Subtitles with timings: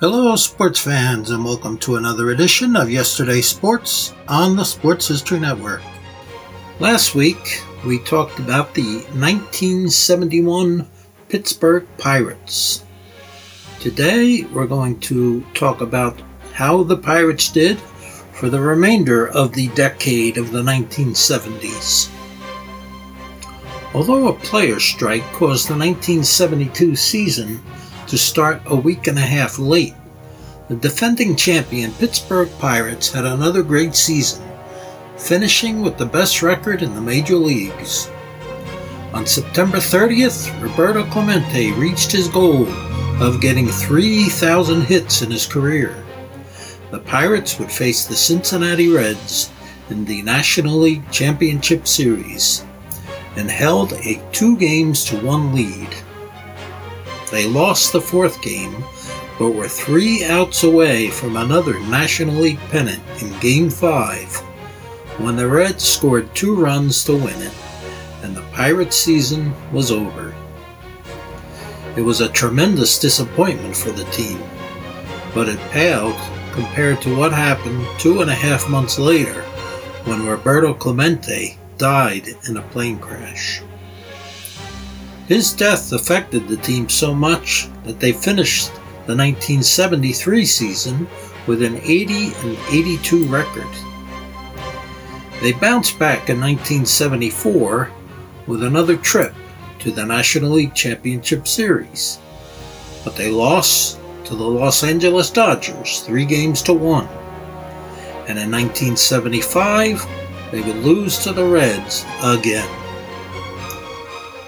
[0.00, 5.38] Hello, sports fans, and welcome to another edition of Yesterday's Sports on the Sports History
[5.38, 5.82] Network.
[6.80, 10.88] Last week, we talked about the 1971
[11.28, 12.84] Pittsburgh Pirates.
[13.78, 16.20] Today, we're going to talk about
[16.52, 22.10] how the Pirates did for the remainder of the decade of the 1970s.
[23.94, 27.62] Although a player strike caused the 1972 season
[28.08, 29.94] to start a week and a half late.
[30.68, 34.42] The defending champion Pittsburgh Pirates had another great season,
[35.16, 38.08] finishing with the best record in the major leagues.
[39.12, 42.66] On September 30th, Roberto Clemente reached his goal
[43.22, 46.04] of getting 3,000 hits in his career.
[46.90, 49.50] The Pirates would face the Cincinnati Reds
[49.90, 52.64] in the National League Championship Series
[53.36, 55.88] and held a two games to one lead.
[57.34, 58.84] They lost the fourth game,
[59.40, 64.36] but were three outs away from another National League pennant in Game 5
[65.18, 67.52] when the Reds scored two runs to win it,
[68.22, 70.32] and the Pirates' season was over.
[71.96, 74.40] It was a tremendous disappointment for the team,
[75.34, 76.14] but it paled
[76.52, 79.42] compared to what happened two and a half months later
[80.04, 83.60] when Roberto Clemente died in a plane crash.
[85.28, 88.72] His death affected the team so much that they finished
[89.06, 91.08] the 1973 season
[91.46, 93.66] with an 80 and 82 record.
[95.40, 97.90] They bounced back in 1974
[98.46, 99.34] with another trip
[99.80, 102.18] to the National League Championship Series,
[103.02, 107.08] but they lost to the Los Angeles Dodgers three games to one.
[108.26, 110.06] And in 1975,
[110.50, 112.83] they would lose to the Reds again.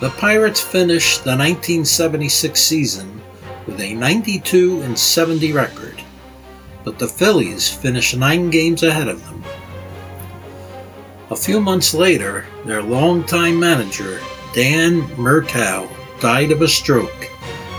[0.00, 3.20] The Pirates finished the 1976 season
[3.66, 6.00] with a 92 and 70 record,
[6.84, 9.42] but the Phillies finished nine games ahead of them.
[11.30, 14.20] A few months later, their longtime manager,
[14.54, 17.28] Dan Murtaugh, died of a stroke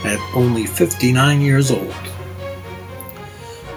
[0.04, 1.96] at only 59 years old.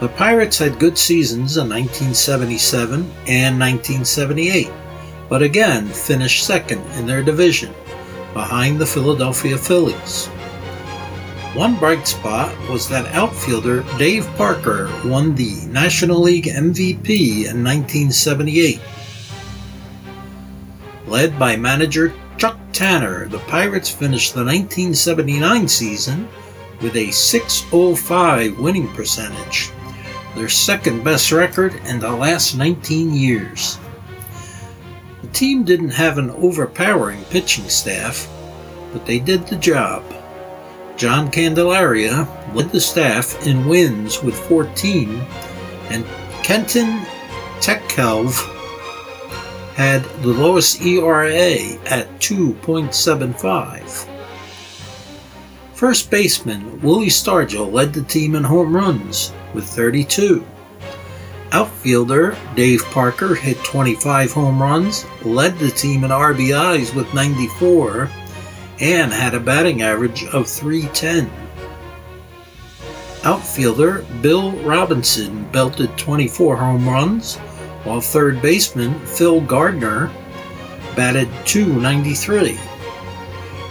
[0.00, 4.68] The Pirates had good seasons in 1977 and 1978,
[5.28, 7.72] but again finished second in their division
[8.32, 10.26] behind the Philadelphia Phillies.
[11.54, 18.80] One bright spot was that outfielder Dave Parker won the National League MVP in 1978.
[21.06, 26.26] Led by manager Chuck Tanner, the Pirates finished the 1979 season
[26.80, 29.70] with a 605 winning percentage,
[30.34, 33.78] their second best record in the last 19 years
[35.32, 38.28] team didn't have an overpowering pitching staff,
[38.92, 40.04] but they did the job.
[40.96, 45.20] John Candelaria led the staff in wins with 14,
[45.90, 46.04] and
[46.42, 47.00] Kenton
[47.60, 48.36] Tekulve
[49.74, 51.32] had the lowest ERA
[51.86, 54.08] at 2.75.
[55.72, 60.46] First baseman Willie Stargell led the team in home runs with 32.
[61.52, 68.10] Outfielder Dave Parker hit 25 home runs, led the team in RBIs with 94,
[68.80, 71.30] and had a batting average of 310.
[73.24, 77.36] Outfielder Bill Robinson belted 24 home runs,
[77.84, 80.10] while third baseman Phil Garner
[80.96, 82.58] batted 293.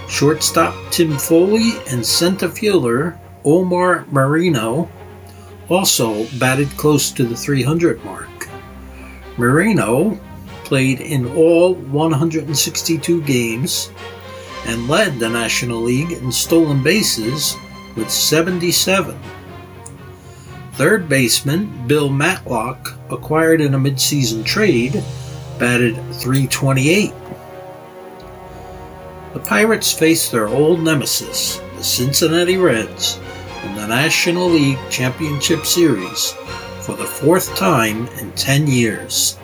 [0.08, 4.88] Shortstop Tim Foli and center fielder Omar Moreno
[5.72, 8.50] also batted close to the 300 mark.
[9.38, 10.20] Moreno
[10.66, 13.92] played in all 162 games
[14.66, 17.56] and led the National League in stolen bases
[17.96, 19.18] with 77.
[20.74, 25.04] Third baseman Bill Madlock, acquired in a midseason trade,
[25.60, 27.14] batted 328.
[29.34, 33.20] The Pirates faced their old nemesis, the Cincinnati Reds,
[33.64, 36.32] in the National League Championship Series
[36.82, 39.38] for the fourth time in 10 years.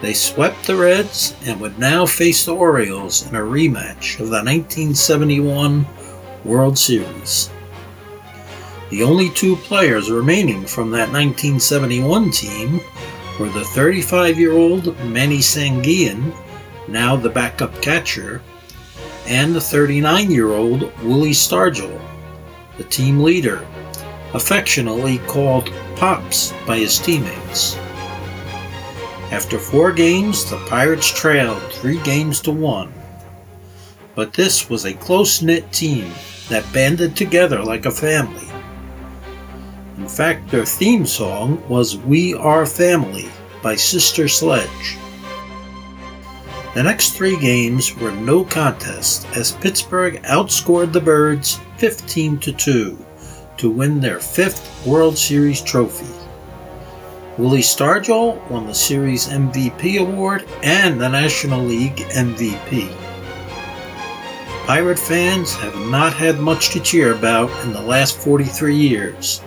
[0.00, 4.42] They swept the Reds and would now face the Orioles in a rematch of the
[4.42, 5.86] 1971
[6.44, 7.50] World Series.
[8.90, 12.80] The only two players remaining from that 1971 team
[13.38, 16.34] were the 35 year old Manny Sanguillen,
[16.88, 18.42] now the backup catcher,
[19.26, 22.00] and the 39 year old Willie Stargell,
[22.80, 23.66] the team leader,
[24.32, 27.76] affectionately called Pops by his teammates.
[29.30, 32.90] After four games, the Pirates trailed three games to one.
[34.14, 36.10] But this was a close knit team
[36.48, 38.48] that banded together like a family.
[39.98, 43.28] In fact, their theme song was We Are Family
[43.62, 44.96] by Sister Sledge.
[46.72, 53.06] The next three games were no contest as Pittsburgh outscored the Birds 15 to 2
[53.56, 56.14] to win their fifth World Series trophy.
[57.38, 62.94] Willie Stargell won the Series MVP award and the National League MVP.
[64.66, 69.40] Pirate fans have not had much to cheer about in the last 43 years,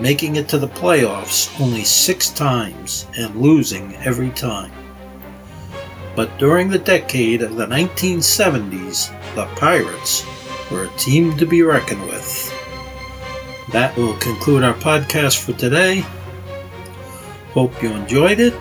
[0.00, 4.72] making it to the playoffs only six times and losing every time.
[6.16, 10.26] But during the decade of the 1970s, the Pirates
[10.72, 12.52] were a team to be reckoned with.
[13.72, 16.04] That will conclude our podcast for today.
[17.52, 18.54] Hope you enjoyed it.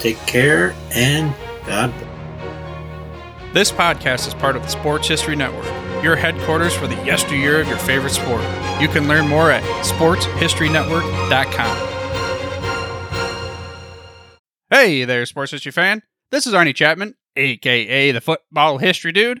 [0.00, 1.34] Take care and
[1.66, 2.14] God bless.
[3.54, 5.64] This podcast is part of the Sports History Network,
[6.02, 8.42] your headquarters for the yesteryear of your favorite sport.
[8.80, 11.90] You can learn more at sportshistorynetwork.com.
[14.70, 16.02] Hey there, sports history fan.
[16.32, 19.40] This is Arnie Chapman, aka the Football History Dude,